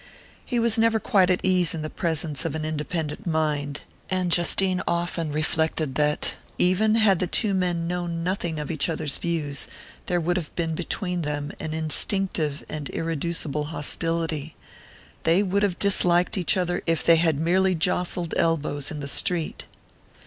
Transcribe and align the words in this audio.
He 0.43 0.57
was 0.57 0.79
never 0.79 0.99
quite 0.99 1.29
at 1.29 1.41
ease 1.45 1.75
in 1.75 1.83
the 1.83 1.87
presence 1.91 2.43
of 2.43 2.55
an 2.55 2.65
independent 2.65 3.27
mind, 3.27 3.81
and 4.09 4.31
Justine 4.31 4.81
often 4.87 5.31
reflected 5.31 5.93
that, 5.93 6.33
even 6.57 6.95
had 6.95 7.19
the 7.19 7.27
two 7.27 7.53
men 7.53 7.85
known 7.87 8.23
nothing 8.23 8.59
of 8.59 8.71
each 8.71 8.89
other's 8.89 9.19
views, 9.19 9.67
there 10.07 10.19
would 10.19 10.37
have 10.37 10.55
been 10.55 10.73
between 10.73 11.21
them 11.21 11.51
an 11.59 11.75
instinctive 11.75 12.65
and 12.67 12.89
irreducible 12.89 13.65
hostility 13.65 14.55
they 15.21 15.43
would 15.43 15.61
have 15.61 15.77
disliked 15.77 16.35
each 16.35 16.57
other 16.57 16.81
if 16.87 17.03
they 17.03 17.17
had 17.17 17.37
merely 17.37 17.75
jostled 17.75 18.33
elbows 18.37 18.89
in 18.89 19.01
the 19.01 19.07
street. 19.07 19.65